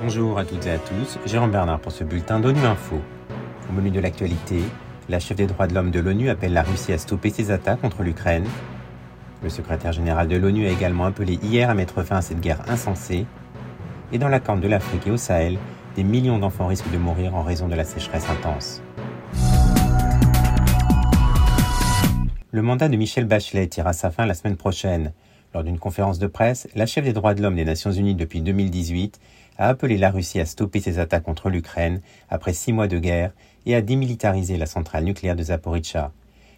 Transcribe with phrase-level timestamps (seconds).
[0.00, 3.00] Bonjour à toutes et à tous, Jérôme Bernard pour ce bulletin d'ONU Info.
[3.68, 4.62] Au menu de l'actualité,
[5.08, 7.80] la chef des droits de l'homme de l'ONU appelle la Russie à stopper ses attaques
[7.80, 8.46] contre l'Ukraine.
[9.42, 12.62] Le secrétaire général de l'ONU a également appelé hier à mettre fin à cette guerre
[12.68, 13.26] insensée.
[14.12, 15.58] Et dans la corne de l'Afrique et au Sahel,
[15.96, 18.82] des millions d'enfants risquent de mourir en raison de la sécheresse intense.
[22.52, 25.12] Le mandat de Michel Bachelet tire à sa fin la semaine prochaine.
[25.56, 28.42] Lors d'une conférence de presse, la chef des droits de l'homme des Nations Unies depuis
[28.42, 29.18] 2018
[29.56, 33.32] a appelé la Russie à stopper ses attaques contre l'Ukraine après six mois de guerre
[33.64, 36.12] et à démilitariser la centrale nucléaire de Zaporizhzhia.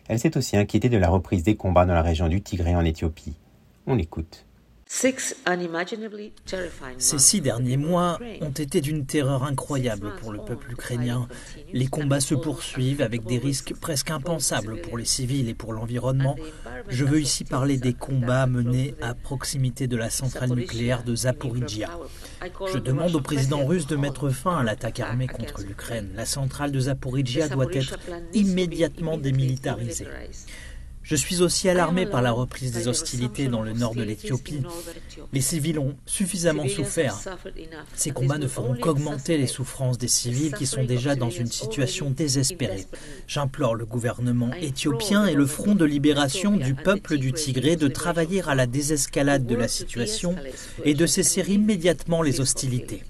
[0.08, 2.84] Elle s'est aussi inquiétée de la reprise des combats dans la région du Tigré en
[2.84, 3.36] Éthiopie.
[3.86, 4.47] On l'écoute.
[6.98, 11.28] Ces six derniers mois ont été d'une terreur incroyable pour le peuple ukrainien.
[11.74, 16.36] Les combats se poursuivent avec des risques presque impensables pour les civils et pour l'environnement.
[16.88, 21.90] Je veux ici parler des combats menés à proximité de la centrale nucléaire de Zaporizhia.
[22.72, 26.12] Je demande au président russe de mettre fin à l'attaque armée contre l'Ukraine.
[26.14, 27.98] La centrale de Zaporizhia doit être
[28.32, 30.06] immédiatement démilitarisée.
[31.02, 34.62] Je suis aussi alarmé par la reprise des hostilités dans le nord de l'Éthiopie.
[35.32, 37.18] Les civils ont suffisamment souffert.
[37.94, 42.10] Ces combats ne feront qu'augmenter les souffrances des civils qui sont déjà dans une situation
[42.10, 42.86] désespérée.
[43.26, 48.42] J'implore le gouvernement éthiopien et le Front de libération du peuple du Tigré de travailler
[48.46, 50.36] à la désescalade de la situation
[50.84, 53.02] et de cesser immédiatement les hostilités.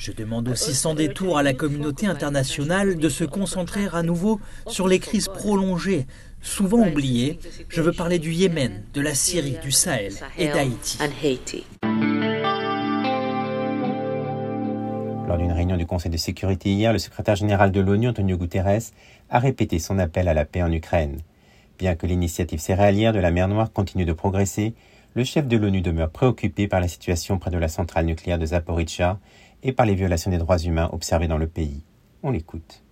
[0.00, 4.88] Je demande aussi sans détour à la communauté internationale de se concentrer à nouveau sur
[4.88, 6.06] les crises prolongées,
[6.40, 7.38] souvent oubliées.
[7.68, 10.98] Je veux parler du Yémen, de la Syrie, du Sahel et d'Haïti.
[15.26, 18.90] Lors d'une réunion du Conseil de sécurité hier, le secrétaire général de l'ONU, Antonio Guterres,
[19.28, 21.18] a répété son appel à la paix en Ukraine.
[21.78, 24.74] Bien que l'initiative céréalière de la mer Noire continue de progresser,
[25.14, 28.46] le chef de l'ONU demeure préoccupé par la situation près de la centrale nucléaire de
[28.46, 29.18] Zaporizhzhia
[29.62, 31.84] et par les violations des droits humains observées dans le pays.
[32.22, 32.82] On l'écoute.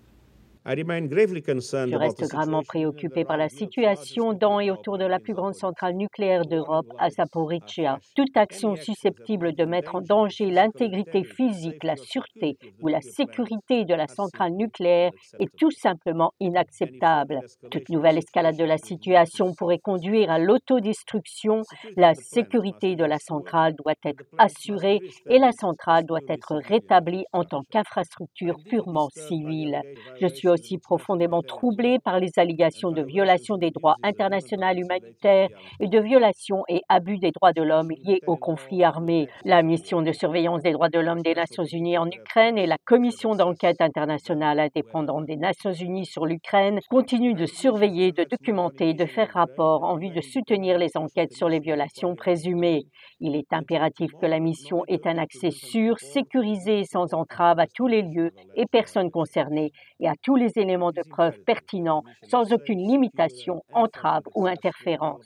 [0.68, 5.94] Je reste gravement préoccupé par la situation dans et autour de la plus grande centrale
[5.94, 7.98] nucléaire d'Europe, à Zaporizhia.
[8.14, 13.94] Toute action susceptible de mettre en danger l'intégrité physique, la sûreté ou la sécurité de
[13.94, 17.40] la centrale nucléaire est tout simplement inacceptable.
[17.70, 21.62] Toute nouvelle escalade de la situation pourrait conduire à l'autodestruction.
[21.96, 24.98] La sécurité de la centrale doit être assurée
[25.30, 29.80] et la centrale doit être rétablie en tant qu'infrastructure purement civile.
[30.20, 35.48] Je suis aussi profondément troublé par les allégations de violation des droits internationaux humanitaires
[35.80, 39.28] et de violation et abus des droits de l'homme liés au conflit armé.
[39.44, 42.76] La mission de surveillance des droits de l'homme des Nations Unies en Ukraine et la
[42.84, 49.06] commission d'enquête internationale indépendante des Nations Unies sur l'Ukraine continuent de surveiller, de documenter, de
[49.06, 52.84] faire rapport en vue de soutenir les enquêtes sur les violations présumées.
[53.20, 57.66] Il est impératif que la mission ait un accès sûr, sécurisé et sans entrave à
[57.66, 59.70] tous les lieux et personnes concernées
[60.00, 65.24] et à tous les éléments de preuve pertinents sans aucune limitation, entrave ou interférence.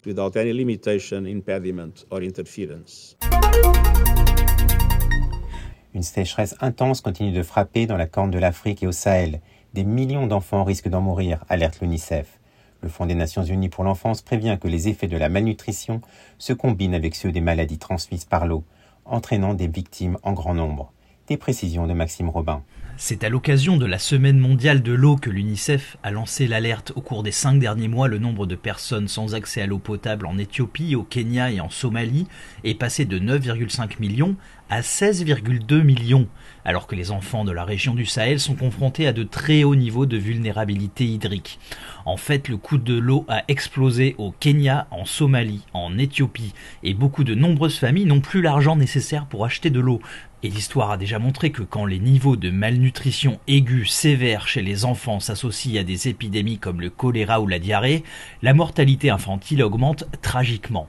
[5.95, 9.41] Une sécheresse intense continue de frapper dans la Corne de l'Afrique et au Sahel.
[9.75, 12.41] Des millions d'enfants risquent d'en mourir, alerte l'UNICEF.
[12.81, 16.01] Le Fonds des Nations Unies pour l'enfance prévient que les effets de la malnutrition
[16.39, 18.65] se combinent avec ceux des maladies transmises par l'eau,
[19.05, 20.93] entraînant des victimes en grand nombre.
[21.29, 22.65] Des précisions de Maxime Robin.
[22.99, 27.01] C'est à l'occasion de la Semaine mondiale de l'eau que l'UNICEF a lancé l'alerte au
[27.01, 28.07] cours des cinq derniers mois.
[28.07, 31.71] Le nombre de personnes sans accès à l'eau potable en Éthiopie, au Kenya et en
[31.71, 32.29] Somalie
[32.65, 34.37] est passé de 9,5 millions
[34.71, 36.29] à 16,2 millions,
[36.65, 39.75] alors que les enfants de la région du Sahel sont confrontés à de très hauts
[39.75, 41.59] niveaux de vulnérabilité hydrique.
[42.07, 46.95] En fait, le coût de l'eau a explosé au Kenya, en Somalie, en Éthiopie, et
[46.95, 50.01] beaucoup de nombreuses familles n'ont plus l'argent nécessaire pour acheter de l'eau.
[50.45, 54.85] Et l'histoire a déjà montré que quand les niveaux de malnutrition aiguë sévère chez les
[54.85, 58.03] enfants s'associent à des épidémies comme le choléra ou la diarrhée,
[58.43, 60.89] la mortalité infantile augmente tragiquement.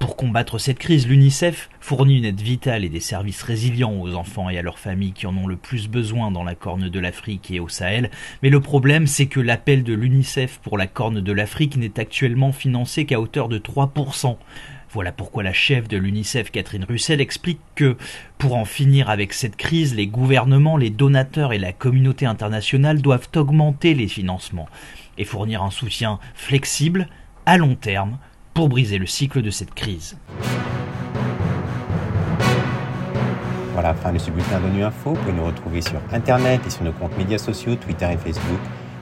[0.00, 4.50] Pour combattre cette crise, l'UNICEF fournit une aide vitale et des services résilients aux enfants
[4.50, 7.50] et à leurs familles qui en ont le plus besoin dans la Corne de l'Afrique
[7.50, 8.10] et au Sahel.
[8.42, 12.50] Mais le problème, c'est que l'appel de l'UNICEF pour la Corne de l'Afrique n'est actuellement
[12.50, 14.36] financé qu'à hauteur de 3%.
[14.92, 17.96] Voilà pourquoi la chef de l'UNICEF, Catherine Russell, explique que
[18.38, 23.28] pour en finir avec cette crise, les gouvernements, les donateurs et la communauté internationale doivent
[23.36, 24.68] augmenter les financements
[25.16, 27.06] et fournir un soutien flexible,
[27.46, 28.18] à long terme,
[28.52, 30.18] pour briser le cycle de cette crise.
[33.74, 35.10] Voilà, fin de ce bulletin d'ONU Info.
[35.10, 38.60] Vous pouvez nous retrouver sur Internet et sur nos comptes médias sociaux, Twitter et Facebook.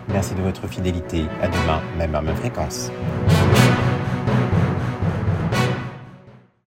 [0.09, 1.25] Merci de votre fidélité.
[1.43, 2.93] À demain, même à même fréquence.